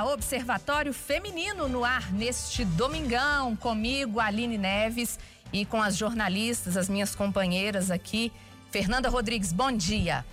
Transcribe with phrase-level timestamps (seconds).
[0.00, 5.18] Observatório Feminino no ar neste domingão, comigo, Aline Neves,
[5.52, 8.32] e com as jornalistas, as minhas companheiras aqui.
[8.70, 10.24] Fernanda Rodrigues, bom dia.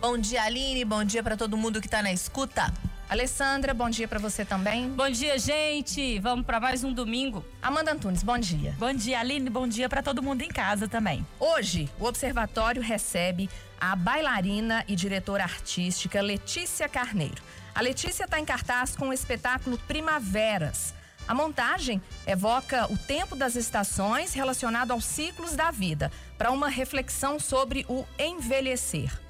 [0.00, 0.84] Bom dia, Aline.
[0.84, 2.72] Bom dia para todo mundo que está na escuta.
[3.08, 4.88] Alessandra, bom dia para você também.
[4.88, 6.18] Bom dia, gente.
[6.20, 7.44] Vamos para mais um domingo.
[7.62, 8.74] Amanda Antunes, bom dia.
[8.78, 9.50] Bom dia, Aline.
[9.50, 11.24] Bom dia para todo mundo em casa também.
[11.38, 17.42] Hoje, o Observatório recebe a bailarina e diretora artística Letícia Carneiro.
[17.74, 20.94] A Letícia está em cartaz com o espetáculo Primaveras.
[21.26, 27.40] A montagem evoca o tempo das estações relacionado aos ciclos da vida, para uma reflexão
[27.40, 29.20] sobre o envelhecer.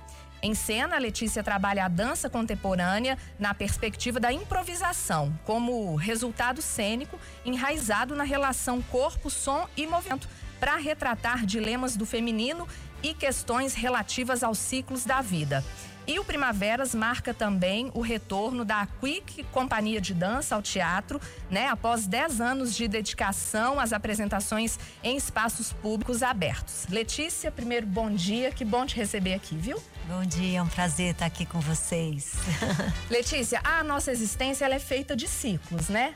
[0.43, 7.19] Em cena, a Letícia trabalha a dança contemporânea na perspectiva da improvisação, como resultado cênico
[7.47, 10.29] enraizado na relação corpo, som e movimento,
[10.61, 12.69] para retratar dilemas do feminino
[13.03, 15.65] e questões relativas aos ciclos da vida.
[16.07, 21.19] E o Primaveras marca também o retorno da Quick Companhia de Dança ao teatro,
[21.51, 21.69] né?
[21.69, 26.87] Após 10 anos de dedicação às apresentações em espaços públicos abertos.
[26.91, 29.83] Letícia, primeiro bom dia, que bom te receber aqui, viu?
[30.07, 32.35] Bom dia, é um prazer estar aqui com vocês.
[33.09, 36.15] Letícia, a nossa existência ela é feita de ciclos, né?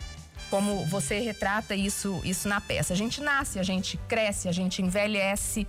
[0.51, 2.93] Como você retrata isso, isso na peça.
[2.93, 5.67] A gente nasce, a gente cresce, a gente envelhece.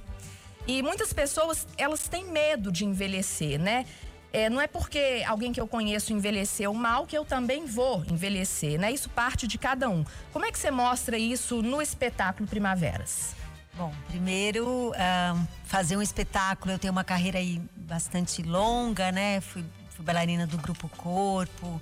[0.68, 3.86] E muitas pessoas, elas têm medo de envelhecer, né?
[4.32, 8.80] É, não é porque alguém que eu conheço envelheceu mal que eu também vou envelhecer,
[8.80, 8.92] né?
[8.92, 10.06] Isso parte de cada um.
[10.32, 13.36] Como é que você mostra isso no espetáculo Primaveras?
[13.74, 19.42] Bom, primeiro, uh, fazer um espetáculo, eu tenho uma carreira aí bastante longa, né?
[19.42, 21.82] Fui, fui bailarina do Grupo Corpo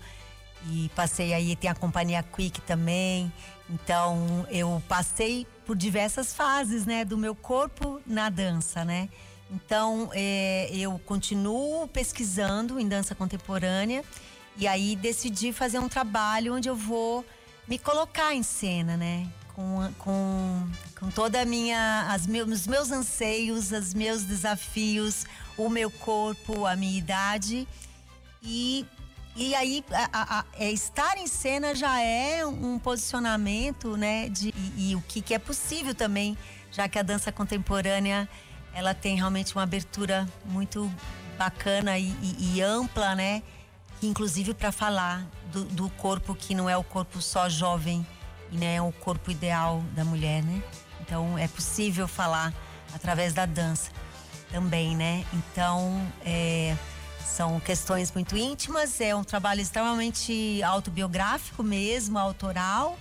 [0.70, 3.31] e passei aí, tem a companhia Quick também.
[3.70, 7.03] Então, eu passei por diversas fases, né?
[7.03, 9.09] Do meu corpo na dança, né?
[9.50, 14.03] Então, é, eu continuo pesquisando em dança contemporânea
[14.58, 17.25] e aí decidi fazer um trabalho onde eu vou
[17.68, 19.28] me colocar em cena, né?
[19.53, 20.69] Com, com,
[21.00, 25.25] com toda a minha, as meus, os meus anseios, os meus desafios,
[25.58, 27.68] o meu corpo, a minha idade.
[28.44, 28.85] E,
[29.35, 34.29] e aí, a, a, a, é, estar em cena já é um posicionamento, né?
[34.29, 36.38] De, e, e o que, que é possível também,
[36.72, 38.29] já que a dança contemporânea
[38.78, 40.94] ela tem realmente uma abertura muito
[41.36, 43.42] bacana e, e, e ampla, né?
[44.04, 48.06] Inclusive para falar do, do, corpo que não é o corpo só jovem
[48.52, 50.62] e né, é o corpo ideal da mulher, né?
[51.02, 52.54] Então é possível falar
[52.94, 53.90] através da dança
[54.52, 55.26] também, né?
[55.34, 56.78] Então é,
[57.26, 62.96] são questões muito íntimas, é um trabalho extremamente autobiográfico mesmo, autoral.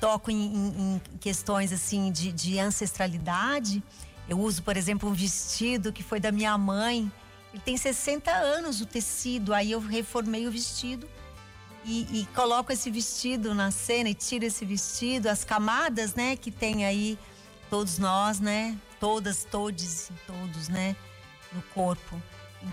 [0.00, 3.82] Toco em, em, em questões assim de, de ancestralidade
[4.28, 7.10] eu uso, por exemplo, um vestido que foi da minha mãe.
[7.52, 9.54] Ele tem 60 anos o tecido.
[9.54, 11.08] Aí eu reformei o vestido
[11.84, 16.50] e, e, coloco esse vestido na cena e tiro esse vestido, as camadas, né, que
[16.50, 17.18] tem aí
[17.70, 20.94] todos nós, né, todas, todos, todos, né,
[21.52, 22.20] no corpo.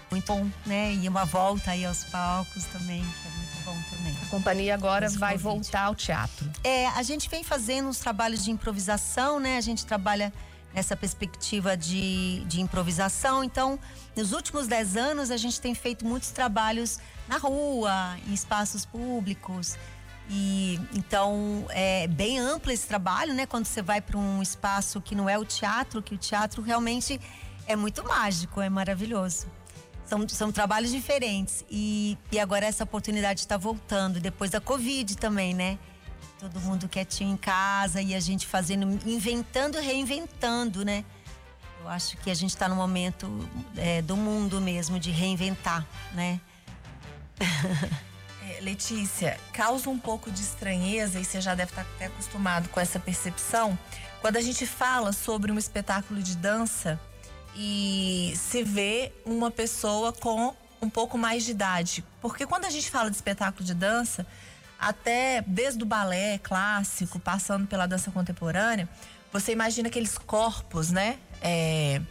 [0.10, 0.96] Muito bom, né?
[0.96, 4.18] E uma volta aí aos palcos também, que é muito bom também.
[4.24, 5.44] A companhia agora vai convite.
[5.44, 6.52] voltar ao teatro.
[6.64, 9.58] É, a gente vem fazendo uns trabalhos de improvisação, né?
[9.58, 10.34] A gente trabalha
[10.76, 13.44] nessa perspectiva de, de improvisação.
[13.44, 13.80] Então,
[14.16, 19.78] nos últimos dez anos, a gente tem feito muitos trabalhos na rua, em espaços públicos.
[20.30, 23.46] E então é bem amplo esse trabalho, né?
[23.46, 27.22] Quando você vai para um espaço que não é o teatro, que o teatro realmente
[27.68, 29.48] é muito mágico, é maravilhoso.
[30.06, 31.64] São, são trabalhos diferentes.
[31.70, 35.78] E, e agora essa oportunidade está voltando, depois da Covid também, né?
[36.50, 41.04] Todo mundo quietinho em casa e a gente fazendo, inventando, reinventando, né?
[41.82, 43.28] Eu acho que a gente está no momento
[43.76, 46.40] é, do mundo mesmo de reinventar, né?
[48.48, 52.70] É, Letícia, causa um pouco de estranheza e você já deve estar tá até acostumado
[52.70, 53.76] com essa percepção
[54.22, 57.00] quando a gente fala sobre um espetáculo de dança
[57.56, 62.92] e se vê uma pessoa com um pouco mais de idade, porque quando a gente
[62.92, 64.28] fala de espetáculo de dança
[64.80, 68.88] até desde o balé clássico, passando pela dança contemporânea,
[69.32, 71.18] você imagina aqueles corpos, né?
[71.42, 72.02] É,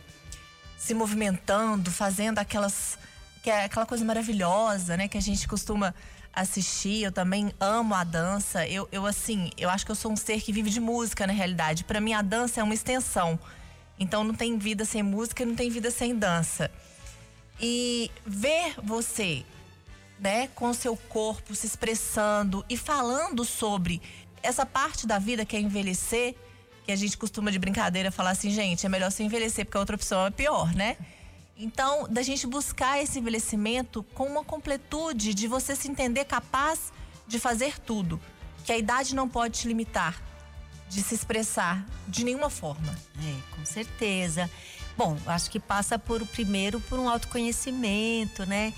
[0.77, 2.99] se movimentando, fazendo aquelas.
[3.43, 5.09] Que é aquela coisa maravilhosa, né?
[5.09, 5.95] Que a gente costuma
[6.35, 7.03] assistir.
[7.03, 8.67] Eu também amo a dança.
[8.67, 11.33] Eu, eu assim, eu acho que eu sou um ser que vive de música na
[11.33, 11.85] realidade.
[11.85, 13.39] Para mim, a dança é uma extensão.
[13.99, 16.71] Então, não tem vida sem música, não tem vida sem dança.
[17.61, 19.45] E ver você
[20.19, 24.01] né, com o seu corpo se expressando e falando sobre
[24.43, 26.35] essa parte da vida que é envelhecer,
[26.85, 29.81] que a gente costuma de brincadeira falar assim, gente, é melhor se envelhecer porque a
[29.81, 30.97] outra opção é pior, né?
[31.57, 36.93] Então, da gente buscar esse envelhecimento com uma completude de você se entender capaz
[37.27, 38.21] de fazer tudo,
[38.65, 40.21] que a idade não pode te limitar
[40.89, 42.95] de se expressar de nenhuma forma.
[43.19, 44.51] É, com certeza.
[44.97, 48.73] Bom, acho que passa por primeiro por um autoconhecimento, né?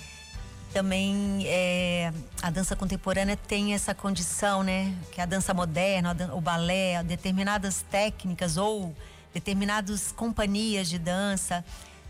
[0.73, 2.11] Também é,
[2.41, 4.93] a dança contemporânea tem essa condição, né?
[5.11, 8.95] Que a dança moderna, o balé, determinadas técnicas ou
[9.33, 11.63] determinadas companhias de dança,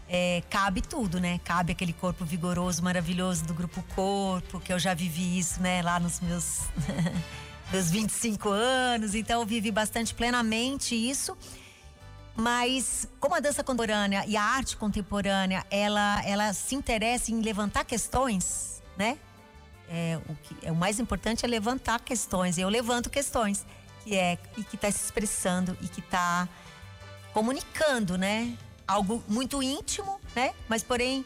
[0.09, 1.39] é, cabe tudo, né?
[1.43, 5.81] Cabe aquele corpo vigoroso, maravilhoso do grupo Corpo, que eu já vivi isso, né?
[5.81, 6.61] Lá nos meus,
[7.71, 11.37] meus 25 anos, então eu vivi bastante plenamente isso.
[12.37, 17.83] Mas como a dança contemporânea e a arte contemporânea, ela, ela se interessa em levantar
[17.83, 19.17] questões, né?
[19.89, 22.59] É, o, que, é, o mais importante é levantar questões.
[22.59, 23.65] Eu levanto questões
[24.03, 26.47] que é e que está se expressando e que está
[27.33, 28.55] comunicando, né?
[28.87, 30.53] Algo muito íntimo, né?
[30.69, 31.25] Mas porém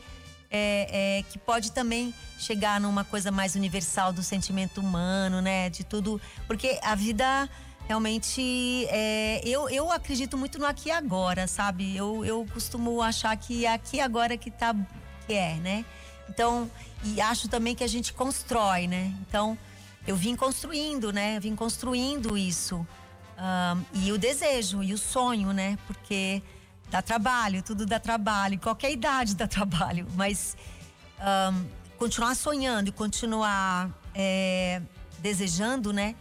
[0.49, 5.69] é, é, que pode também chegar numa coisa mais universal do sentimento humano, né?
[5.69, 7.49] De tudo, porque a vida
[7.87, 11.95] realmente é, eu, eu acredito muito no aqui e agora, sabe?
[11.95, 14.75] Eu, eu costumo achar que é aqui e agora que tá
[15.27, 15.85] que é, né?
[16.29, 16.69] Então,
[17.03, 19.13] e acho também que a gente constrói, né?
[19.27, 19.57] Então,
[20.07, 21.39] eu vim construindo, né?
[21.39, 22.85] vim construindo isso.
[23.37, 25.77] Um, e o desejo e o sonho, né?
[25.87, 26.41] Porque
[26.89, 30.55] dá trabalho, tudo dá trabalho, qualquer idade dá trabalho, mas
[31.19, 31.65] um,
[31.97, 34.81] continuar sonhando e continuar é,
[35.19, 36.15] desejando, né?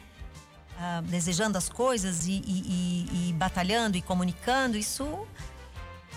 [0.80, 5.26] Uh, desejando as coisas e, e, e, e, batalhando e comunicando, isso,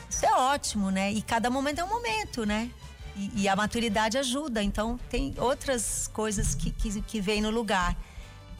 [0.09, 1.11] isso é ótimo, né?
[1.11, 2.71] E cada momento é um momento, né?
[3.15, 7.95] E, a maturidade ajuda, então tem outras coisas que, que, que vêm no lugar.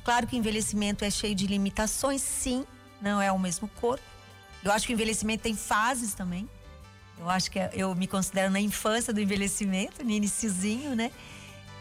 [0.04, 2.64] Claro que o envelhecimento é cheio de limitações, sim,
[3.02, 4.04] não é o mesmo corpo.
[4.64, 6.48] Eu acho que o envelhecimento tem fases também.
[7.18, 11.12] Eu acho que eu me considero na infância do envelhecimento, no iniciozinho, né?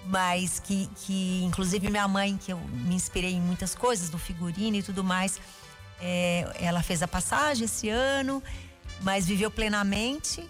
[0.06, 4.76] Mas que, que inclusive minha mãe, que eu me inspirei em muitas coisas, no figurino
[4.76, 5.40] e tudo mais,
[6.00, 8.42] é, ela fez a passagem esse ano,
[9.00, 10.48] mas viveu plenamente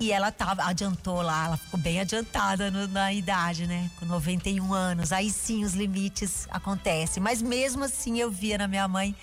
[0.00, 3.90] e ela tava, adiantou lá, ela ficou bem adiantada no, na idade, né?
[3.98, 5.12] Com 91 anos.
[5.12, 7.22] Aí sim os limites acontecem.
[7.22, 9.14] Mas mesmo assim eu via na minha mãe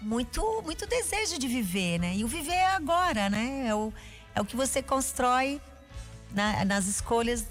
[0.00, 2.16] muito, muito desejo de viver, né?
[2.16, 3.66] E o viver é agora, né?
[3.68, 3.92] É o,
[4.34, 5.60] é o que você constrói
[6.32, 7.46] na, nas escolhas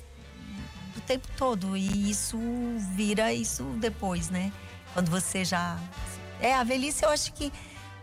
[0.99, 1.75] o tempo todo.
[1.75, 2.37] E isso
[2.95, 4.51] vira isso depois, né?
[4.93, 5.77] Quando você já.
[6.39, 7.51] É, a velhice, eu acho que.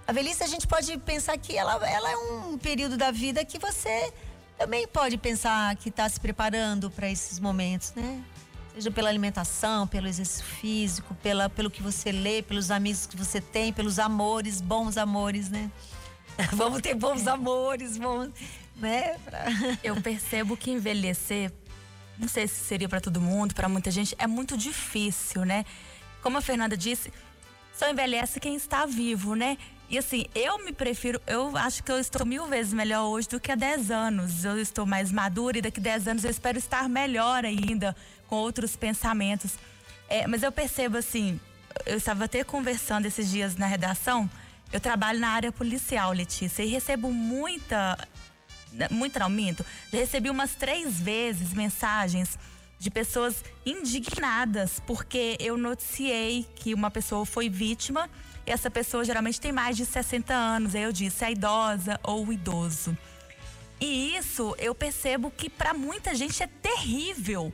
[0.06, 3.58] A velhice a gente pode pensar que ela, ela é um período da vida que
[3.58, 4.12] você
[4.58, 8.23] também pode pensar que está se preparando para esses momentos, né?
[8.75, 13.41] Seja pela alimentação, pelo exercício físico, pela, pelo que você lê, pelos amigos que você
[13.41, 15.70] tem, pelos amores, bons amores, né?
[16.52, 18.31] Vamos ter bons amores, bons,
[18.76, 19.17] né?
[19.82, 21.52] Eu percebo que envelhecer
[22.19, 25.64] não sei se seria para todo mundo, para muita gente, é muito difícil, né?
[26.22, 27.12] Como a Fernanda disse,
[27.76, 29.58] só envelhece quem está vivo, né?
[29.90, 33.38] E assim, eu me prefiro, eu acho que eu estou mil vezes melhor hoje do
[33.38, 34.44] que há 10 anos.
[34.44, 37.94] Eu estou mais madura e daqui a 10 anos eu espero estar melhor ainda,
[38.26, 39.52] com outros pensamentos.
[40.08, 41.38] É, mas eu percebo assim,
[41.84, 44.31] eu estava até conversando esses dias na redação.
[44.72, 47.96] Eu trabalho na área policial, Letícia, e recebo muita
[48.90, 52.38] muito minto, já recebi umas três vezes mensagens
[52.78, 58.10] de pessoas indignadas porque eu noticiei que uma pessoa foi vítima
[58.46, 60.74] e essa pessoa geralmente tem mais de 60 anos.
[60.74, 62.96] Aí eu disse a idosa ou idoso.
[63.81, 67.52] E isso eu percebo que para muita gente é terrível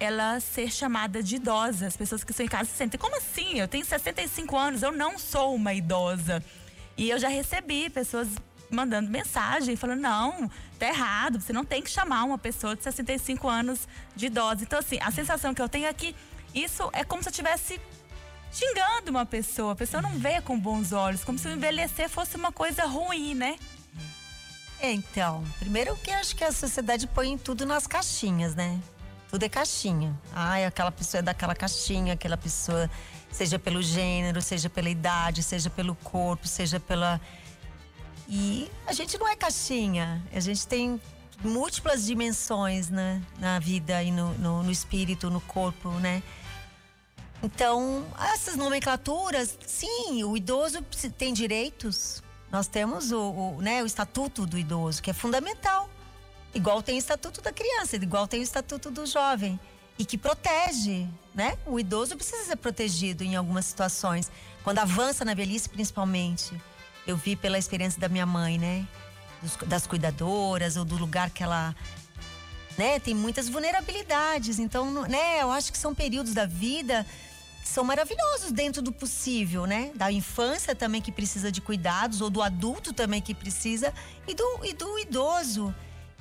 [0.00, 1.86] ela ser chamada de idosa.
[1.86, 3.58] As pessoas que estão em casa se sentem, como assim?
[3.58, 6.42] Eu tenho 65 anos, eu não sou uma idosa.
[6.96, 8.28] E eu já recebi pessoas
[8.74, 13.48] mandando mensagem, falando: não, tá errado, você não tem que chamar uma pessoa de 65
[13.48, 14.62] anos de idosa.
[14.62, 16.14] Então, assim, a sensação que eu tenho é que
[16.54, 17.80] isso é como se eu estivesse
[18.52, 19.72] xingando uma pessoa.
[19.72, 23.34] A pessoa não vê com bons olhos, como se o envelhecer fosse uma coisa ruim,
[23.34, 23.56] né?
[24.80, 28.78] Então, primeiro que acho que a sociedade põe tudo nas caixinhas, né?
[29.30, 30.16] Tudo é caixinha.
[30.32, 32.88] Ai, aquela pessoa é daquela caixinha, aquela pessoa,
[33.32, 37.20] seja pelo gênero, seja pela idade, seja pelo corpo, seja pela
[38.28, 41.00] e a gente não é caixinha, a gente tem
[41.42, 46.22] múltiplas dimensões né, na vida e no, no, no espírito, no corpo, né?
[47.42, 50.80] Então, essas nomenclaturas, sim, o idoso
[51.18, 52.22] tem direitos.
[52.50, 55.90] Nós temos o, o, né, o estatuto do idoso, que é fundamental.
[56.54, 59.60] Igual tem o estatuto da criança, igual tem o estatuto do jovem.
[59.98, 61.58] E que protege, né?
[61.66, 64.30] O idoso precisa ser protegido em algumas situações.
[64.62, 66.58] Quando avança na velhice, principalmente
[67.06, 68.86] eu vi pela experiência da minha mãe, né?
[69.42, 71.74] Dos, das cuidadoras ou do lugar que ela.
[72.76, 74.58] Né, tem muitas vulnerabilidades.
[74.58, 77.06] Então, né, eu acho que são períodos da vida
[77.64, 79.90] são maravilhosos dentro do possível, né?
[79.94, 83.92] Da infância também que precisa de cuidados, ou do adulto também que precisa,
[84.28, 85.74] e do, e do idoso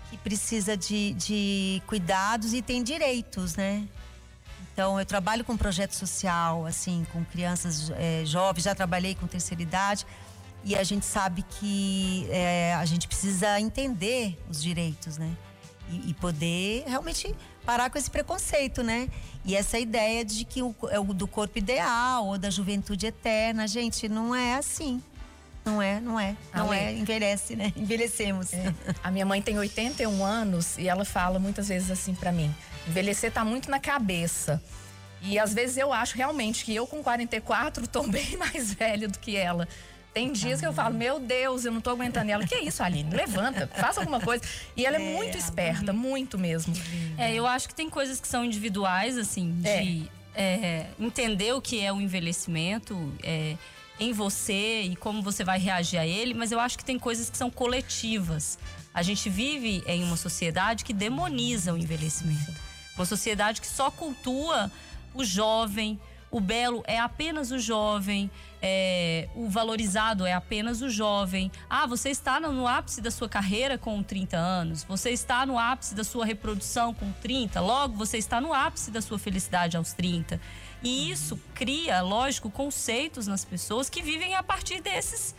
[0.09, 3.85] que precisa de, de cuidados e tem direitos, né?
[4.71, 9.61] Então, eu trabalho com projeto social, assim, com crianças é, jovens, já trabalhei com terceira
[9.61, 10.07] idade.
[10.65, 15.35] E a gente sabe que é, a gente precisa entender os direitos, né?
[15.89, 19.09] E, e, poder realmente parar com esse preconceito, né?
[19.43, 23.67] E essa ideia de que o, é o do corpo ideal ou da juventude eterna,
[23.67, 25.01] gente, não é assim.
[25.65, 26.35] Não é, não é.
[26.53, 26.79] Não Ale.
[26.79, 27.71] é, envelhece, né?
[27.75, 28.53] Envelhecemos.
[28.53, 28.73] É.
[29.03, 32.53] A minha mãe tem 81 anos e ela fala muitas vezes assim para mim:
[32.87, 34.61] envelhecer tá muito na cabeça.
[35.21, 39.19] E às vezes eu acho realmente que eu com 44 tô bem mais velho do
[39.19, 39.67] que ela.
[40.13, 42.29] Tem dias que eu falo, meu Deus, eu não tô aguentando.
[42.29, 43.09] ela, que isso, Aline?
[43.15, 44.43] Levanta, faça alguma coisa.
[44.77, 46.73] E ela é, é muito esperta, muito mesmo.
[47.17, 50.07] É, eu acho que tem coisas que são individuais, assim, de é.
[50.35, 53.11] É, entender o que é o envelhecimento.
[53.23, 53.55] É,
[53.99, 57.29] em você e como você vai reagir a ele, mas eu acho que tem coisas
[57.29, 58.57] que são coletivas.
[58.93, 62.53] A gente vive em uma sociedade que demoniza o envelhecimento.
[62.95, 64.71] Uma sociedade que só cultua
[65.13, 65.99] o jovem,
[66.33, 71.51] o belo é apenas o jovem, é, o valorizado é apenas o jovem.
[71.69, 75.93] Ah, você está no ápice da sua carreira com 30 anos, você está no ápice
[75.93, 80.41] da sua reprodução com 30, logo você está no ápice da sua felicidade aos 30.
[80.81, 85.35] E isso cria, lógico, conceitos nas pessoas que vivem a partir desses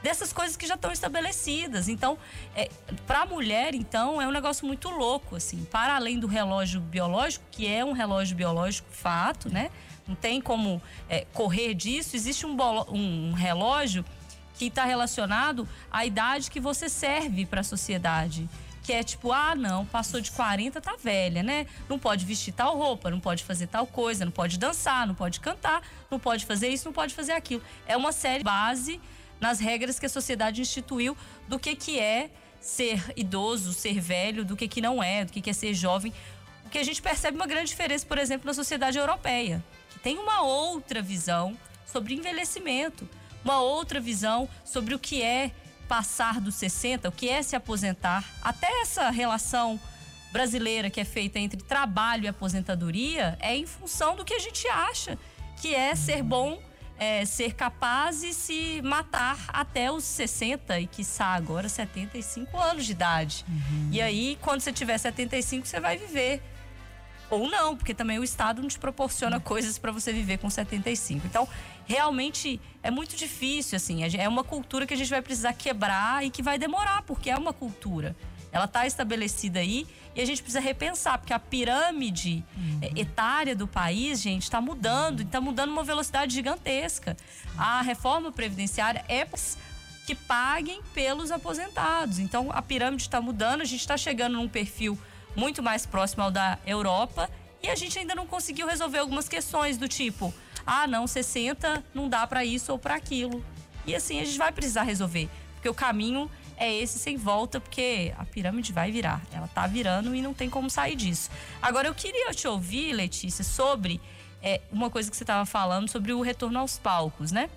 [0.00, 1.88] dessas coisas que já estão estabelecidas.
[1.88, 2.16] Então,
[2.54, 2.70] é,
[3.04, 5.64] para a mulher, então, é um negócio muito louco, assim.
[5.64, 9.72] Para além do relógio biológico, que é um relógio biológico fato, né?
[10.08, 12.16] Não tem como é, correr disso.
[12.16, 12.56] Existe um,
[12.90, 14.04] um relógio
[14.54, 18.48] que está relacionado à idade que você serve para a sociedade
[18.88, 21.66] que é tipo, ah, não, passou de 40, tá velha, né?
[21.90, 25.40] Não pode vestir tal roupa, não pode fazer tal coisa, não pode dançar, não pode
[25.40, 27.62] cantar, não pode fazer isso, não pode fazer aquilo.
[27.86, 28.98] É uma série base
[29.38, 31.14] nas regras que a sociedade instituiu
[31.46, 32.30] do que que é
[32.62, 36.10] ser idoso, ser velho, do que que não é, do que que é ser jovem.
[36.64, 39.62] O que a gente percebe uma grande diferença, por exemplo, na sociedade europeia,
[39.98, 43.08] que tem uma outra visão sobre envelhecimento,
[43.44, 45.50] uma outra visão sobre o que é
[45.88, 49.80] passar dos 60, o que é se aposentar, até essa relação
[50.30, 54.68] brasileira que é feita entre trabalho e aposentadoria é em função do que a gente
[54.68, 55.18] acha
[55.60, 56.62] que é ser bom,
[56.98, 62.92] é, ser capaz e se matar até os 60 e quiçá agora 75 anos de
[62.92, 63.44] idade.
[63.48, 63.88] Uhum.
[63.90, 66.42] E aí, quando você tiver 75, você vai viver
[67.30, 71.26] ou não, porque também o Estado não te proporciona coisas para você viver com 75.
[71.26, 71.48] Então,
[71.86, 74.02] realmente é muito difícil, assim.
[74.16, 77.36] É uma cultura que a gente vai precisar quebrar e que vai demorar, porque é
[77.36, 78.16] uma cultura.
[78.50, 82.78] Ela está estabelecida aí e a gente precisa repensar, porque a pirâmide uhum.
[82.80, 87.16] É, etária do país, gente, está mudando, está mudando uma velocidade gigantesca.
[87.56, 89.26] A reforma previdenciária é
[90.06, 92.18] que paguem pelos aposentados.
[92.18, 94.98] Então, a pirâmide está mudando, a gente está chegando num perfil
[95.36, 97.30] muito mais próximo ao da Europa
[97.62, 100.32] e a gente ainda não conseguiu resolver algumas questões do tipo,
[100.66, 103.44] ah, não, 60 não dá para isso ou para aquilo.
[103.86, 108.12] E assim a gente vai precisar resolver, porque o caminho é esse sem volta, porque
[108.18, 109.22] a pirâmide vai virar.
[109.32, 111.30] Ela tá virando e não tem como sair disso.
[111.62, 114.00] Agora eu queria te ouvir, Letícia, sobre
[114.42, 117.48] é, uma coisa que você estava falando sobre o retorno aos palcos, né?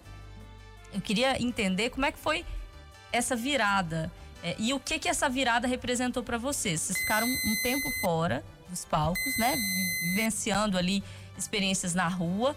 [0.94, 2.46] Eu queria entender como é que foi
[3.12, 4.12] essa virada
[4.44, 6.82] é, e o que que essa virada representou para vocês?
[6.82, 9.56] Vocês ficaram um tempo fora dos palcos, né?
[10.02, 11.04] Vivenciando ali
[11.38, 12.56] experiências na rua.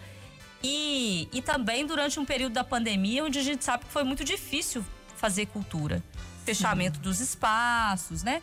[0.62, 4.24] E, e também durante um período da pandemia, onde a gente sabe que foi muito
[4.24, 4.84] difícil
[5.16, 6.02] fazer cultura.
[6.44, 7.02] Fechamento Sim.
[7.02, 8.40] dos espaços, né?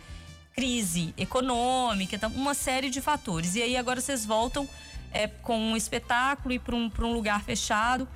[0.54, 3.56] Crise econômica, uma série de fatores.
[3.56, 4.70] E aí agora vocês voltam
[5.12, 8.08] é, com um espetáculo e para um, um lugar fechado.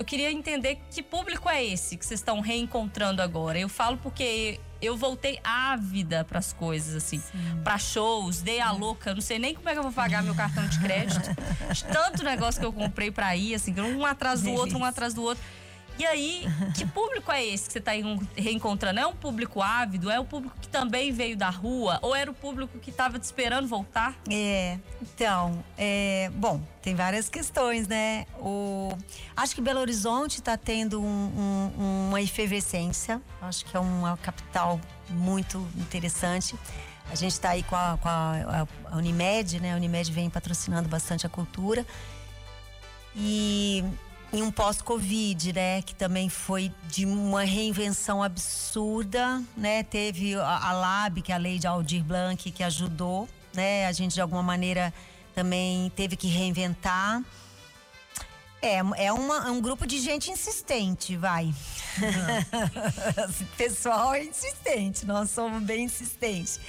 [0.00, 3.58] Eu queria entender que público é esse que vocês estão reencontrando agora.
[3.58, 7.22] Eu falo porque eu voltei ávida para as coisas, assim,
[7.62, 10.34] para shows, dei a louca, não sei nem como é que eu vou pagar meu
[10.34, 11.28] cartão de crédito.
[11.92, 15.22] Tanto negócio que eu comprei para ir, assim, um atrás do outro, um atrás do
[15.22, 15.44] outro.
[16.00, 17.92] E aí, que público é esse que você está
[18.34, 18.98] reencontrando?
[18.98, 20.10] É um público ávido?
[20.10, 21.98] É o público que também veio da rua?
[22.00, 24.16] Ou era o público que estava te esperando voltar?
[24.30, 28.24] É, então, é, bom, tem várias questões, né?
[28.38, 28.96] O,
[29.36, 33.20] acho que Belo Horizonte está tendo um, um, uma efervescência.
[33.42, 34.80] Acho que é uma capital
[35.10, 36.56] muito interessante.
[37.10, 39.74] A gente está aí com, a, com a, a Unimed, né?
[39.74, 41.84] A Unimed vem patrocinando bastante a cultura.
[43.14, 43.84] E
[44.32, 45.82] em um pós-Covid, né?
[45.82, 49.82] Que também foi de uma reinvenção absurda, né?
[49.82, 53.86] Teve a, LAB, que é a lei de Aldir Blanc, que ajudou, né?
[53.86, 54.92] A gente de alguma maneira
[55.34, 57.22] também teve que reinventar.
[58.62, 61.46] É, é, uma, é um grupo de gente insistente, vai.
[61.46, 61.54] Uhum.
[63.56, 66.60] Pessoal é insistente, nós somos bem insistentes.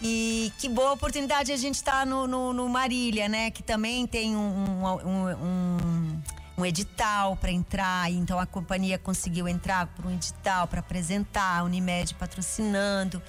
[0.00, 3.50] E que boa oportunidade a gente estar tá no, no, no, Marília, né?
[3.50, 6.22] Que também tem um, um, um, um
[6.64, 8.10] edital para entrar.
[8.10, 13.22] Então a companhia conseguiu entrar por um edital para apresentar, a Unimed patrocinando.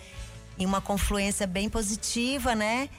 [0.57, 2.89] E uma confluência bem positiva, né?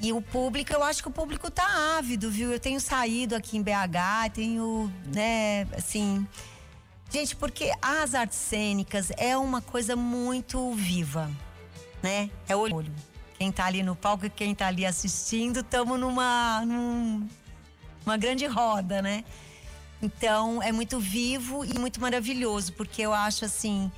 [0.00, 2.52] E o público, eu acho que o público tá ávido, viu?
[2.52, 6.26] Eu tenho saído aqui em BH, tenho, né, assim.
[7.10, 11.30] Gente, porque as artes cênicas é uma coisa muito viva,
[12.02, 12.30] né?
[12.48, 12.94] É olho.
[13.38, 17.26] Quem tá ali no palco e quem tá ali assistindo, estamos numa, num,
[18.04, 19.24] uma grande roda, né?
[20.00, 23.90] Então, é muito vivo e muito maravilhoso, porque eu acho assim,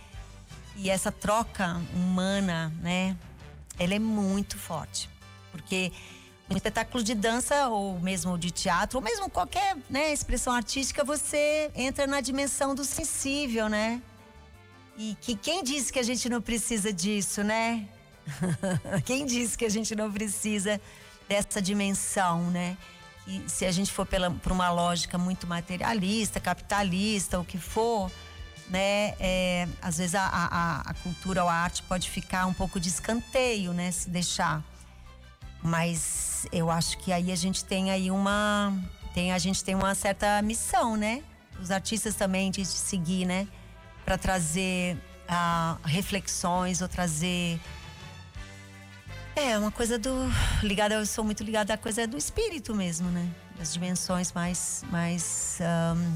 [0.77, 3.17] e essa troca humana, né?
[3.79, 5.11] Ela é muito forte.
[5.53, 5.93] Porque
[6.49, 11.71] um espetáculo de dança, ou mesmo de teatro, ou mesmo qualquer né, expressão artística, você
[11.75, 14.01] entra na dimensão do sensível, né?
[14.97, 17.87] E que quem disse que a gente não precisa disso, né?
[19.05, 20.81] quem disse que a gente não precisa
[21.29, 22.77] dessa dimensão, né?
[23.47, 28.11] Se a gente for pela, por uma lógica muito materialista, capitalista, o que for,
[28.69, 29.15] né?
[29.21, 32.89] É, às vezes a, a, a cultura ou a arte pode ficar um pouco de
[32.89, 33.91] escanteio, né?
[33.91, 34.65] Se deixar.
[35.63, 38.73] Mas eu acho que aí a gente tem aí uma.
[39.13, 41.23] Tem, a gente tem uma certa missão, né?
[41.61, 43.47] Os artistas também de seguir, né?
[44.05, 44.97] Para trazer
[45.29, 47.61] uh, reflexões ou trazer.
[49.43, 50.11] É, uma coisa do.
[50.63, 53.27] Ligada, eu sou muito ligada à coisa do espírito mesmo, né?
[53.57, 54.85] Das dimensões mais.
[54.91, 55.59] mais
[55.97, 56.15] um,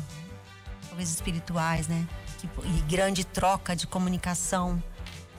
[0.89, 2.07] talvez espirituais, né?
[2.39, 4.83] Que, e grande troca de comunicação.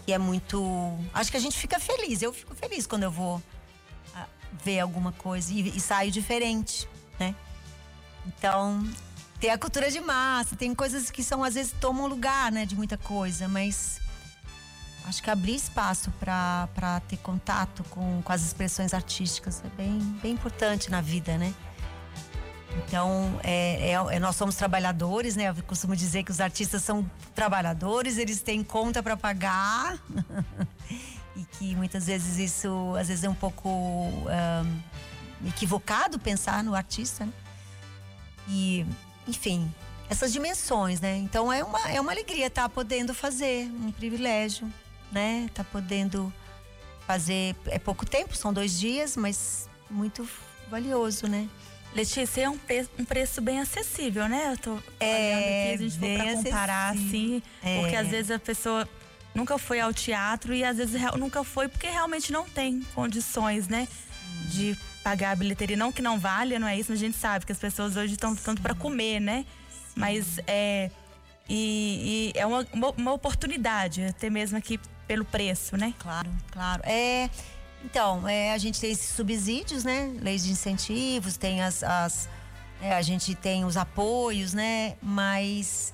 [0.04, 0.98] Que é muito.
[1.14, 2.24] Acho que a gente fica feliz.
[2.24, 3.40] Eu fico feliz quando eu vou
[4.64, 7.36] ver alguma coisa e, e saio diferente, né?
[8.26, 8.84] Então,
[9.40, 12.76] tem a cultura de massa, tem coisas que são às vezes tomam lugar, né, de
[12.76, 14.00] muita coisa, mas
[15.08, 20.34] acho que abrir espaço para ter contato com, com as expressões artísticas é bem, bem
[20.34, 21.54] importante na vida, né?
[22.78, 25.50] Então, é, é, é, nós somos trabalhadores, né?
[25.50, 29.98] Eu costumo dizer que os artistas são trabalhadores, eles têm conta para pagar.
[31.36, 37.26] e que muitas vezes isso às vezes é um pouco um, equivocado pensar no artista
[37.26, 37.34] né?
[38.48, 38.86] e
[39.28, 39.70] enfim
[40.10, 44.72] essas dimensões né então é uma é uma alegria estar tá podendo fazer um privilégio
[45.12, 46.34] né tá podendo
[47.08, 50.28] fazer é pouco tempo são dois dias mas muito
[50.70, 51.48] valioso né
[51.96, 54.52] Letícia, é um, pre um preço bem acessível, né?
[54.52, 57.42] Eu tô é, aqui, a gente for pra comparar, assim.
[57.64, 57.80] É.
[57.80, 58.88] Porque às vezes a pessoa
[59.34, 63.88] nunca foi ao teatro e às vezes nunca foi porque realmente não tem condições, né?
[64.50, 65.78] De pagar a bilheteria.
[65.78, 68.14] Não que não valha, não é isso, mas a gente sabe que as pessoas hoje
[68.14, 69.46] estão tanto para comer, né?
[69.70, 69.94] Sim.
[69.96, 70.92] Mas é.
[71.48, 72.66] E, e é uma,
[72.98, 75.94] uma, oportunidade, até mesmo aqui pelo preço, né?
[76.00, 76.82] Claro, claro.
[76.86, 77.30] É.
[77.84, 80.16] Então, é, a gente tem esses subsídios, né?
[80.22, 81.84] Leis de incentivos, tem as.
[81.84, 82.30] as
[82.82, 84.96] é, a gente tem os apoios, né?
[85.02, 85.94] Mas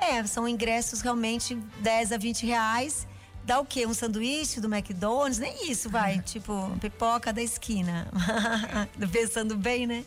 [0.00, 3.06] é, são ingressos realmente 10 a 20 reais.
[3.44, 3.86] Dá o quê?
[3.86, 5.38] Um sanduíche do McDonald's?
[5.38, 6.20] Nem isso, vai.
[6.22, 8.08] tipo, pipoca da esquina.
[9.12, 10.04] Pensando bem, né?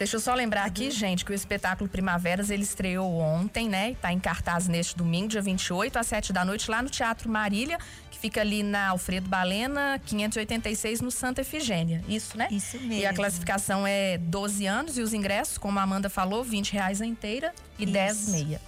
[0.00, 0.90] Deixa eu só lembrar aqui, uhum.
[0.90, 3.94] gente, que o espetáculo Primaveras ele estreou ontem, né?
[4.00, 7.76] Tá em cartaz neste domingo, dia 28, às 7 da noite, lá no Teatro Marília,
[8.10, 12.02] que fica ali na Alfredo Balena, 586, no Santa Efigênia.
[12.08, 12.48] Isso, né?
[12.50, 12.94] Isso mesmo.
[12.94, 17.02] E a classificação é 12 anos e os ingressos, como a Amanda falou, 20 reais
[17.02, 17.92] a inteira e Isso.
[17.92, 18.60] 10 meia.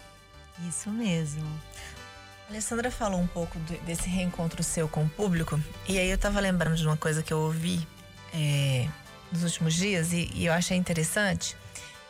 [0.68, 1.48] Isso mesmo.
[2.46, 6.38] A Alessandra falou um pouco desse reencontro seu com o público, e aí eu tava
[6.40, 7.88] lembrando de uma coisa que eu ouvi.
[8.34, 8.86] É
[9.32, 11.56] nos últimos dias e, e eu achei interessante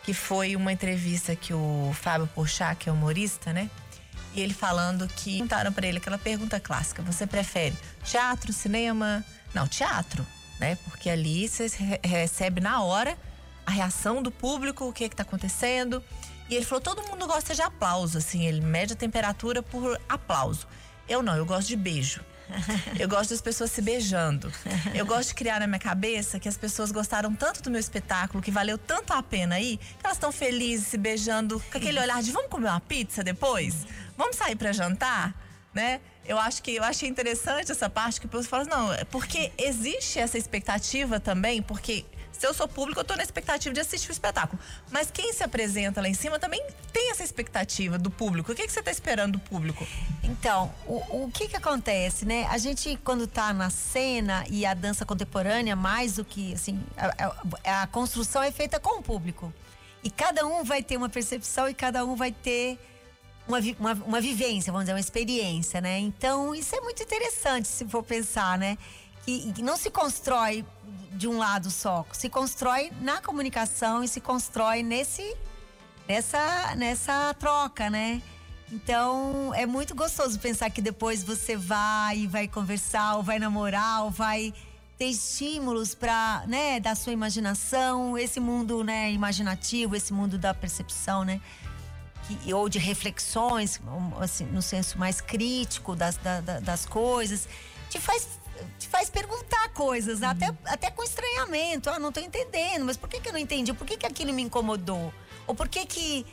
[0.02, 3.70] que foi uma entrevista que o Fábio Porchat, que é humorista, né?
[4.34, 9.24] E ele falando que perguntaram para ele aquela pergunta clássica: você prefere teatro, cinema?
[9.54, 10.26] Não, teatro,
[10.58, 10.76] né?
[10.84, 11.66] Porque ali você
[12.02, 13.16] recebe na hora
[13.64, 16.02] a reação do público, o que está acontecendo.
[16.48, 20.66] E ele falou: todo mundo gosta de aplauso, assim, ele mede a temperatura por aplauso.
[21.08, 22.20] Eu não, eu gosto de beijo.
[22.98, 24.52] Eu gosto das pessoas se beijando.
[24.94, 28.42] Eu gosto de criar na minha cabeça que as pessoas gostaram tanto do meu espetáculo,
[28.42, 32.22] que valeu tanto a pena aí, que elas estão felizes se beijando, com aquele olhar
[32.22, 33.86] de vamos comer uma pizza depois?
[34.16, 35.34] Vamos sair para jantar?
[35.74, 36.00] Né?
[36.24, 39.50] Eu acho que eu achei interessante essa parte que o pessoal fala, não, é porque
[39.56, 42.04] existe essa expectativa também, porque
[42.42, 44.60] se eu sou público, eu tô na expectativa de assistir o espetáculo.
[44.90, 46.60] Mas quem se apresenta lá em cima também
[46.92, 48.50] tem essa expectativa do público.
[48.50, 49.86] O que, que você tá esperando do público?
[50.24, 52.44] Então, o, o que que acontece, né?
[52.50, 57.36] A gente, quando tá na cena e a dança contemporânea, mais do que, assim, a,
[57.64, 59.54] a, a construção é feita com o público.
[60.02, 62.76] E cada um vai ter uma percepção e cada um vai ter
[63.46, 65.96] uma, uma, uma vivência, vamos dizer, uma experiência, né?
[66.00, 68.76] Então, isso é muito interessante se for pensar, né?
[69.24, 70.64] Que, não se constrói
[71.12, 75.36] de um lado só, se constrói na comunicação e se constrói nesse,
[76.08, 78.20] nessa, nessa troca, né?
[78.72, 84.10] Então, é muito gostoso pensar que depois você vai, vai conversar, ou vai namorar, ou
[84.10, 84.52] vai
[84.96, 91.22] ter estímulos para, né, da sua imaginação, esse mundo, né, imaginativo, esse mundo da percepção,
[91.22, 91.40] né?
[92.26, 93.80] Que, ou de reflexões,
[94.20, 97.46] assim, no senso mais crítico das, da, das coisas,
[97.90, 98.26] te faz
[98.78, 100.28] te faz perguntar coisas, uhum.
[100.28, 101.90] até, até com estranhamento.
[101.90, 103.72] Ah, não tô entendendo, mas por que, que eu não entendi?
[103.72, 105.12] Por que, que aquilo me incomodou?
[105.46, 106.26] Ou por que que.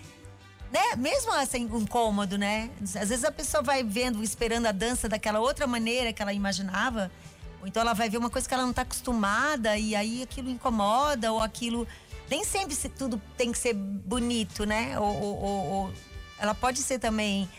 [0.71, 0.95] Né?
[0.97, 2.69] Mesmo assim, incômodo, né?
[2.82, 7.12] Às vezes a pessoa vai vendo, esperando a dança daquela outra maneira que ela imaginava.
[7.60, 10.49] Ou então ela vai ver uma coisa que ela não está acostumada e aí aquilo
[10.49, 11.88] incomoda ou aquilo.
[12.29, 14.99] Nem sempre tudo tem que ser bonito, né?
[14.99, 15.93] Ou, ou, ou
[16.38, 17.49] ela pode ser também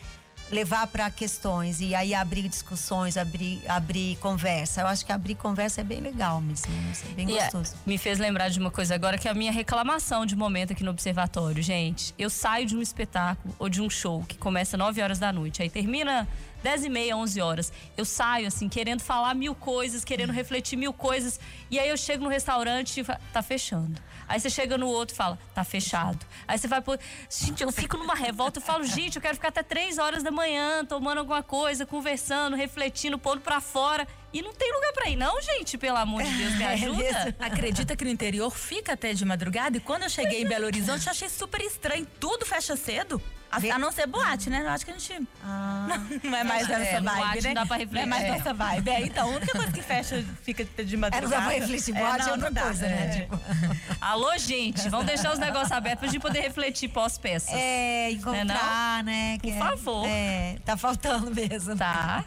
[0.50, 4.80] levar para questões e aí abrir discussões, abrir, abrir conversa.
[4.80, 6.66] Eu acho que abrir conversa é bem legal mesmo,
[7.10, 7.74] é bem é, gostoso.
[7.86, 10.82] me fez lembrar de uma coisa agora que é a minha reclamação de momento aqui
[10.82, 12.14] no observatório, gente.
[12.18, 15.62] Eu saio de um espetáculo ou de um show que começa 9 horas da noite,
[15.62, 16.26] aí termina
[16.62, 17.72] 10 e meia, 11 horas.
[17.96, 21.40] Eu saio, assim, querendo falar mil coisas, querendo refletir mil coisas.
[21.70, 24.00] E aí eu chego no restaurante e tá fechando.
[24.28, 26.24] Aí você chega no outro e fala, tá fechado.
[26.46, 27.00] Aí você vai pôr.
[27.28, 30.30] Gente, eu fico numa revolta, eu falo, gente, eu quero ficar até 3 horas da
[30.30, 34.06] manhã, tomando alguma coisa, conversando, refletindo, pondo pra fora.
[34.32, 37.36] E não tem lugar pra ir, não, gente, pelo amor de Deus, me é ajuda.
[37.38, 39.76] É Acredita que no interior fica até de madrugada?
[39.76, 42.06] E quando eu cheguei em Belo Horizonte, eu achei super estranho.
[42.18, 43.20] Tudo fecha cedo.
[43.50, 44.62] A, a, não ser boate, né?
[44.62, 45.28] Eu acho que a gente.
[45.42, 45.86] Ah.
[45.88, 47.48] Não, não é mais nessa é, vibe, né?
[47.48, 47.94] Não dá pra refletir.
[47.94, 48.30] Não é mais é.
[48.30, 48.90] nessa vibe.
[48.90, 51.16] É, então, a única coisa que fecha fica de madrugada.
[51.16, 53.06] É, não dá pra refletir boate é, não, é outra coisa, né?
[53.06, 53.20] É.
[53.20, 53.40] Tipo.
[54.00, 57.52] Alô, gente, vamos deixar os negócios abertos pra gente poder refletir pós-peças.
[57.52, 59.36] É, encontrar, né?
[59.42, 60.06] Por favor.
[60.06, 61.76] É, tá faltando mesmo.
[61.76, 62.24] Tá.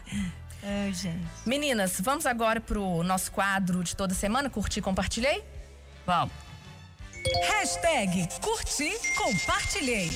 [0.92, 1.20] Gente.
[1.44, 5.44] Meninas, vamos agora pro nosso quadro de toda semana, curti, compartilhei?
[6.06, 6.32] Vamos.
[7.48, 10.10] Hashtag curti, compartilhei.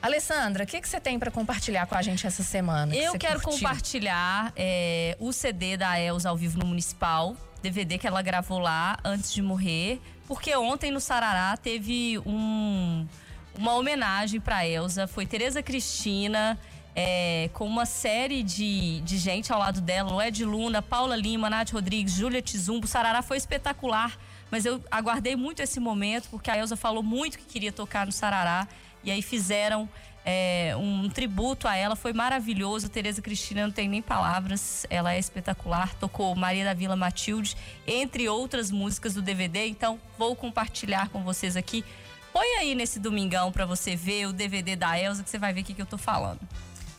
[0.00, 2.92] Alessandra, o que, que você tem para compartilhar com a gente essa semana?
[2.92, 3.58] Que Eu quero curtiu?
[3.58, 8.96] compartilhar é, o CD da Elza ao vivo no Municipal, DVD que ela gravou lá
[9.04, 13.08] antes de morrer, porque ontem no Sarará teve um,
[13.56, 15.08] uma homenagem para Elza.
[15.08, 16.56] Foi Tereza Cristina.
[17.00, 21.70] É, com uma série de, de gente ao lado dela, Noé Luna, Paula Lima, Nath
[21.70, 22.88] Rodrigues, Júlia Tizumbo.
[22.88, 24.18] Sarará foi espetacular,
[24.50, 28.10] mas eu aguardei muito esse momento, porque a Elza falou muito que queria tocar no
[28.10, 28.66] Sarará.
[29.04, 29.88] E aí fizeram
[30.24, 32.88] é, um tributo a ela, foi maravilhoso.
[32.88, 35.94] Tereza Cristina não tem nem palavras, ela é espetacular.
[35.94, 37.56] Tocou Maria da Vila Matilde,
[37.86, 39.68] entre outras músicas do DVD.
[39.68, 41.84] Então vou compartilhar com vocês aqui.
[42.32, 45.60] Põe aí nesse domingão para você ver o DVD da Elza, que você vai ver
[45.60, 46.40] o que, que eu tô falando.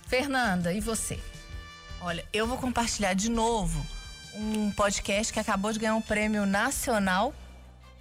[0.09, 1.19] Fernanda, e você?
[2.01, 3.85] Olha, eu vou compartilhar de novo
[4.33, 7.31] um podcast que acabou de ganhar um prêmio nacional,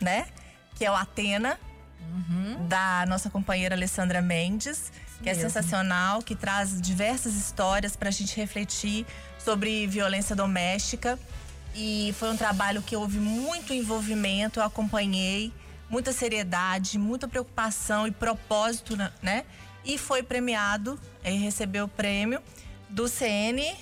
[0.00, 0.26] né?
[0.74, 1.60] Que é o Atena
[2.00, 2.66] uhum.
[2.66, 4.90] da nossa companheira Alessandra Mendes,
[5.22, 5.46] que é Mesmo.
[5.46, 9.04] é sensacional, que traz diversas histórias para a gente refletir
[9.38, 11.18] sobre violência doméstica.
[11.74, 15.52] E foi um trabalho que houve muito envolvimento, eu acompanhei,
[15.90, 19.44] muita seriedade, muita preocupação e propósito, né?
[19.84, 20.98] E foi premiado,
[21.30, 22.42] e recebeu o prêmio
[22.88, 23.76] do CNJ,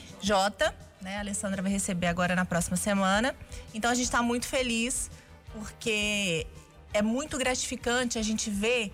[1.01, 1.17] né?
[1.17, 3.35] A Alessandra vai receber agora na próxima semana.
[3.73, 5.11] Então a gente está muito feliz
[5.53, 6.47] porque
[6.93, 8.93] é muito gratificante a gente ver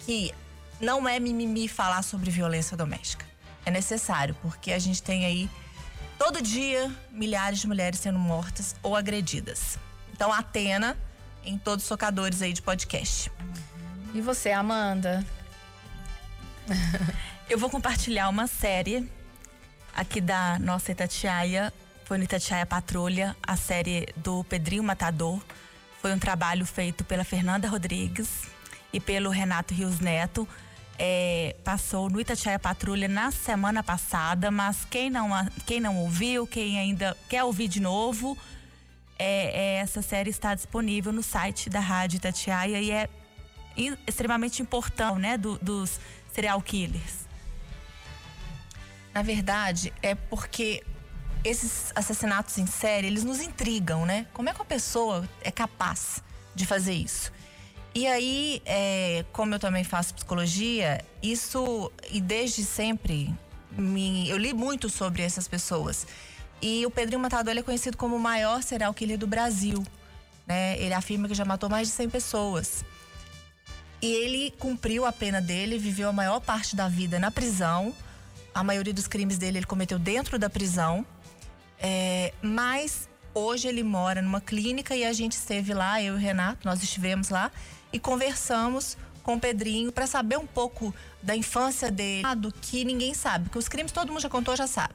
[0.00, 0.32] que
[0.80, 3.24] não é mimimi falar sobre violência doméstica.
[3.64, 5.48] É necessário, porque a gente tem aí
[6.18, 9.78] todo dia milhares de mulheres sendo mortas ou agredidas.
[10.12, 10.96] Então, Atena
[11.44, 13.30] em todos os socadores aí de podcast.
[14.14, 15.24] E você, Amanda?
[17.48, 19.06] Eu vou compartilhar uma série
[19.94, 21.72] aqui da nossa Itatiaia,
[22.06, 25.40] foi no Itatiaia Patrulha, a série do Pedrinho Matador.
[26.00, 28.44] Foi um trabalho feito pela Fernanda Rodrigues
[28.94, 30.48] e pelo Renato Rios Neto.
[30.98, 35.28] É, passou no Itatiaia Patrulha na semana passada, mas quem não,
[35.66, 38.38] quem não ouviu, quem ainda quer ouvir de novo,
[39.18, 43.08] é, é, essa série está disponível no site da Rádio Itatiaia e é
[44.06, 46.00] extremamente importante, né, do, dos
[46.32, 47.23] serial killers.
[49.14, 50.82] Na verdade, é porque
[51.44, 54.26] esses assassinatos em série, eles nos intrigam, né?
[54.32, 56.22] Como é que uma pessoa é capaz
[56.54, 57.30] de fazer isso?
[57.94, 63.32] E aí, é, como eu também faço psicologia, isso, e desde sempre,
[63.70, 66.06] me, eu li muito sobre essas pessoas.
[66.60, 69.84] E o Pedrinho Matador é conhecido como o maior serial killer do Brasil.
[70.46, 70.76] Né?
[70.80, 72.84] Ele afirma que já matou mais de 100 pessoas.
[74.02, 77.94] E ele cumpriu a pena dele, viveu a maior parte da vida na prisão.
[78.54, 81.04] A maioria dos crimes dele ele cometeu dentro da prisão.
[81.78, 86.20] É, mas hoje ele mora numa clínica e a gente esteve lá, eu e o
[86.20, 87.50] Renato, nós estivemos lá
[87.92, 93.14] e conversamos com o Pedrinho para saber um pouco da infância dele, do que ninguém
[93.14, 94.94] sabe, porque os crimes todo mundo já contou, já sabe.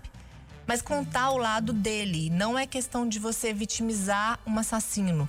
[0.65, 5.28] Mas contar o lado dele, não é questão de você vitimizar um assassino,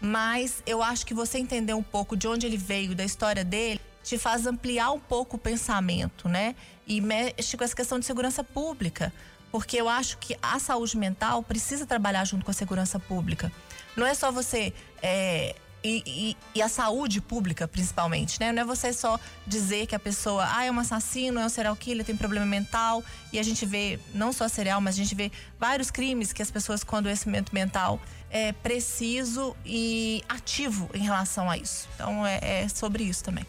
[0.00, 3.80] mas eu acho que você entender um pouco de onde ele veio, da história dele,
[4.02, 6.54] te faz ampliar um pouco o pensamento, né?
[6.86, 9.12] E mexe com essa questão de segurança pública,
[9.50, 13.52] porque eu acho que a saúde mental precisa trabalhar junto com a segurança pública.
[13.96, 18.52] Não é só você é, e, e, e, a saúde pública, principalmente, né?
[18.52, 21.74] Não é você só dizer que a pessoa ah, é um assassino, é um serial
[21.74, 23.02] killer, tem problema mental.
[23.32, 26.50] E a gente vê, não só serial, mas a gente vê vários crimes que as
[26.50, 31.88] pessoas com adoecimento mental é preciso e ativo em relação a isso.
[31.94, 33.44] Então é, é sobre isso também.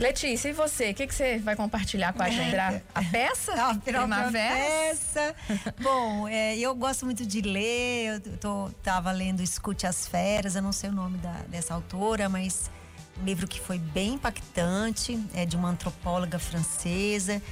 [0.00, 0.92] Letícia, e você?
[0.92, 2.56] O que, que você vai compartilhar com a gente?
[2.94, 3.52] A peça?
[3.52, 4.54] A Primavera?
[4.56, 5.36] peça.
[5.78, 8.14] Bom, é, eu gosto muito de ler.
[8.14, 10.56] Eu tô, tava lendo Escute as Feras.
[10.56, 12.70] Eu não sei o nome da, dessa autora, mas
[13.20, 15.22] um livro que foi bem impactante.
[15.34, 17.42] É de uma antropóloga francesa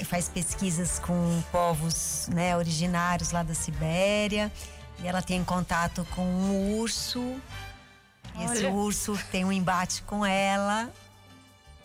[0.00, 4.50] e faz pesquisas com povos né, originários lá da Sibéria.
[5.00, 7.40] E ela tem contato com um urso.
[8.40, 10.90] Esse urso tem um embate com ela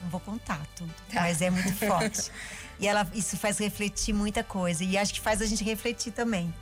[0.01, 1.21] não vou contar tudo, tá.
[1.21, 2.31] mas é muito forte.
[2.79, 4.83] e ela, isso faz refletir muita coisa.
[4.83, 6.53] E acho que faz a gente refletir também.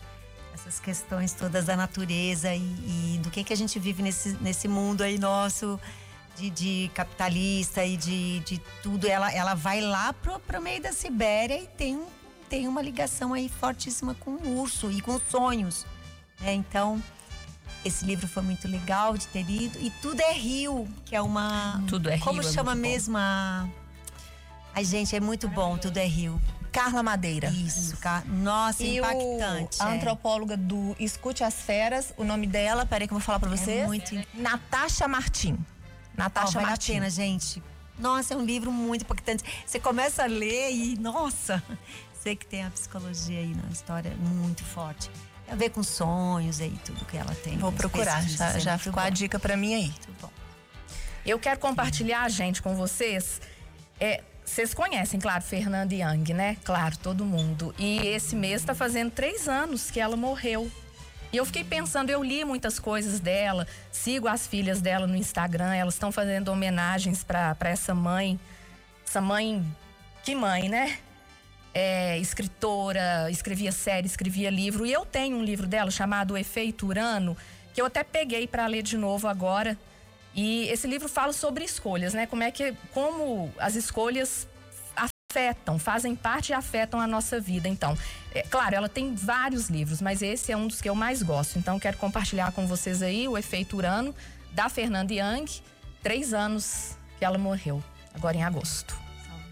[0.54, 4.68] Essas questões todas da natureza e, e do que, que a gente vive nesse, nesse
[4.68, 5.80] mundo aí nosso
[6.36, 9.08] de, de capitalista e de, de tudo.
[9.08, 12.02] Ela, ela vai lá pro, pro meio da Sibéria e tem,
[12.50, 15.86] tem uma ligação aí fortíssima com o urso e com sonhos.
[16.40, 16.54] Né?
[16.54, 17.02] Então,
[17.86, 19.80] esse livro foi muito legal de ter lido.
[19.80, 21.82] E Tudo é Rio, que é uma.
[21.88, 22.24] Tudo é Rio.
[22.24, 23.68] Como é chama mesmo a.
[24.74, 26.42] Ai, gente, é muito bom, Tudo é Rio.
[26.72, 27.48] Carla Madeira.
[27.48, 28.28] Isso, Car...
[28.28, 29.80] nossa, e impactante.
[29.80, 29.96] O, a é.
[29.96, 33.56] antropóloga do Escute as Feras, o nome dela, peraí que eu vou falar pra é
[33.56, 33.84] vocês.
[33.84, 34.14] É muito...
[34.34, 35.58] Natasha Martim.
[36.18, 36.92] Natasha oh, vale Martim.
[36.92, 37.64] a pena, gente.
[37.98, 39.44] Nossa, é um livro muito impactante.
[39.66, 41.64] Você começa a ler e, nossa,
[42.22, 45.10] sei que tem a psicologia aí na história muito forte.
[45.48, 47.58] A ver com sonhos aí, tudo que ela tem.
[47.58, 49.08] Vou procurar, já, já ficou bom.
[49.08, 49.88] a dica para mim aí.
[49.88, 50.30] Muito bom.
[51.26, 53.42] Eu quero compartilhar, gente, com vocês.
[54.00, 56.58] É, vocês conhecem, claro, Fernanda Young, né?
[56.64, 57.74] Claro, todo mundo.
[57.80, 60.72] E esse mês está fazendo três anos que ela morreu.
[61.34, 65.74] E eu fiquei pensando, eu li muitas coisas dela, sigo as filhas dela no Instagram,
[65.74, 68.40] elas estão fazendo homenagens para essa mãe.
[69.06, 69.66] Essa mãe,
[70.24, 70.98] que mãe, né?
[71.76, 74.86] É, escritora, escrevia série, escrevia livro.
[74.86, 77.36] E eu tenho um livro dela chamado O Efeito Urano,
[77.74, 79.78] que eu até peguei para ler de novo agora.
[80.34, 82.26] E esse livro fala sobre escolhas, né?
[82.26, 84.48] Como é que como as escolhas
[84.96, 87.68] afetam, fazem parte e afetam a nossa vida.
[87.68, 87.98] Então,
[88.34, 91.60] é, claro, ela tem vários livros, mas esse é um dos que eu mais gosto.
[91.60, 94.16] Então, quero compartilhar com vocês aí o Efeito Urano
[94.54, 95.46] da Fernanda Young,
[96.02, 97.84] três anos que ela morreu,
[98.14, 99.05] agora em agosto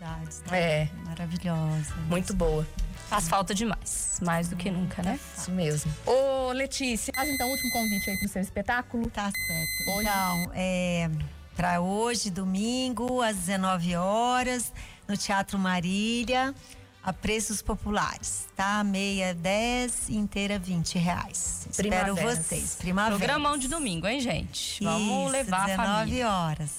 [0.03, 0.59] saudades, né?
[0.59, 0.89] É.
[1.05, 1.95] Maravilhosa.
[2.09, 2.67] Muito boa.
[3.07, 5.19] Faz falta demais, mais do que nunca, né?
[5.37, 5.91] Isso mesmo.
[6.05, 9.09] Ô, Letícia, faz então o último convite aí pro seu espetáculo.
[9.09, 9.91] Tá certo.
[9.91, 10.07] Hoje...
[10.07, 11.09] Então, é,
[11.55, 14.73] para hoje, domingo, às 19 horas,
[15.07, 16.55] no Teatro Marília,
[17.03, 18.83] a preços populares, tá?
[18.83, 21.67] Meia 10, inteira 20 reais.
[21.69, 22.75] Espero vocês.
[22.75, 23.17] Primavera.
[23.17, 24.83] Programão de domingo, hein, gente?
[24.83, 26.29] Vamos Isso, levar 19 a família.
[26.29, 26.71] horas.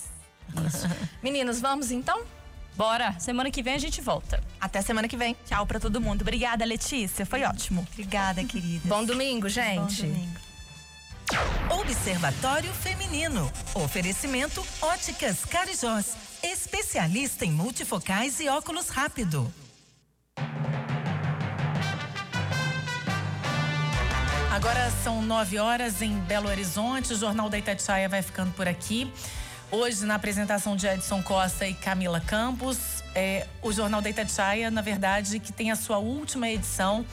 [0.67, 0.89] Isso.
[1.23, 2.25] Meninos, vamos então?
[2.77, 3.15] Bora.
[3.19, 4.43] Semana que vem a gente volta.
[4.61, 5.37] Até semana que vem.
[5.47, 6.23] Tchau para todo mundo.
[6.23, 7.25] Obrigada, Letícia.
[7.25, 7.87] Foi ótimo.
[7.93, 8.89] Obrigada, querida.
[8.89, 10.03] Bom domingo, gente.
[10.03, 10.45] Bom domingo.
[11.71, 13.51] Observatório Feminino.
[13.75, 16.17] Oferecimento Óticas Carijós.
[16.43, 19.53] Especialista em multifocais e óculos rápido.
[24.51, 27.13] Agora são nove horas em Belo Horizonte.
[27.13, 29.11] O Jornal da Itatiaia vai ficando por aqui.
[29.71, 34.81] Hoje, na apresentação de Edson Costa e Camila Campos, é, o Jornal da Itatiaia, na
[34.81, 37.05] verdade, que tem a sua última edição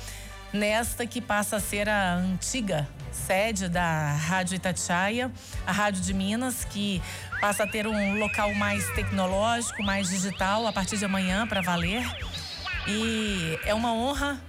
[0.53, 5.31] nesta que passa a ser a antiga sede da Rádio Itatiaia,
[5.65, 7.01] a Rádio de Minas, que
[7.39, 12.05] passa a ter um local mais tecnológico, mais digital a partir de amanhã para valer.
[12.87, 14.39] E é uma honra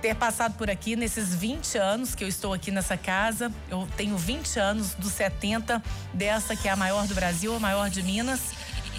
[0.00, 3.52] ter passado por aqui nesses 20 anos que eu estou aqui nessa casa.
[3.70, 5.82] Eu tenho 20 anos dos 70
[6.14, 8.40] dessa que é a maior do Brasil, a maior de Minas.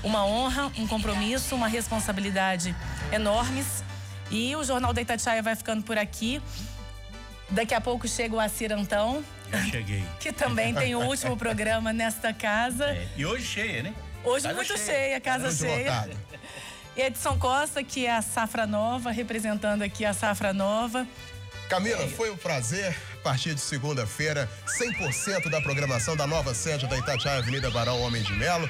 [0.03, 2.75] Uma honra, um compromisso, uma responsabilidade
[3.11, 3.83] enormes.
[4.31, 6.41] E o Jornal da Itatiaia vai ficando por aqui.
[7.49, 10.03] Daqui a pouco chega o Acir Antão Já cheguei.
[10.19, 12.85] Que também tem o último programa nesta casa.
[12.85, 13.93] É, E hoje cheia, né?
[14.23, 14.85] Hoje Casa muito cheia.
[14.85, 15.91] cheia, casa Muito cheia.
[15.91, 16.17] lotado.
[16.95, 21.07] Edson Costa, que é a Safra Nova, representando aqui a Safra Nova.
[21.69, 22.95] Camila, foi um prazer.
[23.19, 28.23] A partir de segunda-feira, 100% da programação da nova sede da Itatiaia Avenida Barão Homem
[28.23, 28.67] de Melo.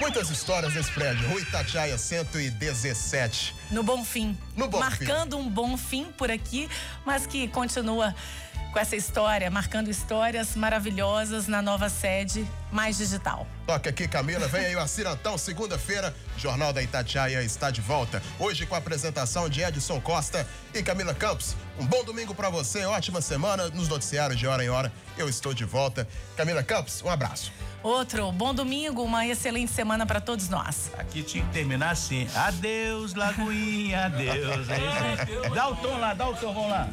[0.00, 1.28] Muitas histórias nesse prédio.
[1.28, 3.54] Rua Itatiaia 117.
[3.70, 4.36] No Bonfim.
[4.56, 4.84] No Bonfim.
[4.84, 6.68] Marcando um bom fim por aqui,
[7.04, 8.14] mas que continua
[8.74, 13.46] com essa história, marcando histórias maravilhosas na nova sede mais digital.
[13.64, 14.48] Toca aqui, Camila.
[14.48, 16.12] Vem aí o Acirantão, segunda-feira.
[16.36, 18.20] Jornal da Itatiaia está de volta.
[18.36, 21.54] Hoje com a apresentação de Edson Costa e Camila Campos.
[21.78, 24.92] Um bom domingo para você, ótima semana nos noticiários de hora em hora.
[25.16, 26.08] Eu estou de volta.
[26.36, 27.52] Camila Campos, um abraço.
[27.80, 30.90] Outro bom domingo, uma excelente semana para todos nós.
[30.98, 32.26] Aqui tinha que terminar assim.
[32.34, 33.53] Adeus, Lagoinha,
[33.94, 34.68] adeus.
[34.68, 35.50] É isso aí.
[35.54, 36.88] Dá o tom lá, dá o tom, vamos lá.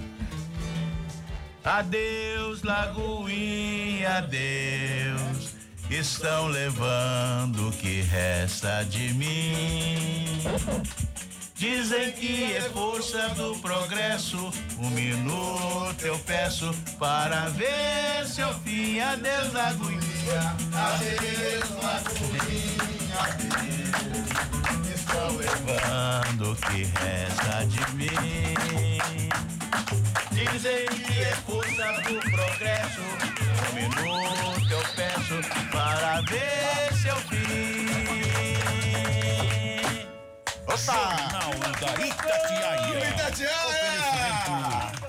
[1.64, 5.56] Adeus, Lagoinha, adeus.
[5.90, 10.42] Estão levando o que resta de mim.
[11.54, 14.52] Dizem que é força do progresso.
[14.80, 19.00] Um minuto eu peço para ver seu fim.
[19.00, 20.00] Adeus, Lagoinha.
[20.74, 22.82] Adeus, Lagoinha.
[23.20, 24.31] Adeus.
[25.12, 28.08] Estão levando o que resta de mim.
[30.32, 33.02] Dizem que é força do progresso.
[33.68, 37.92] Um minuto eu peço para ver seu fim.
[40.78, 43.12] Jornal da Itatiaia.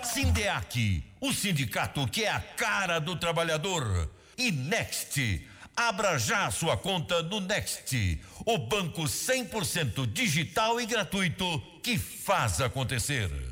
[0.03, 4.11] Sindeac, o sindicato que é a cara do trabalhador.
[4.37, 11.99] E Next, abra já sua conta no Next, o banco 100% digital e gratuito que
[11.99, 13.52] faz acontecer.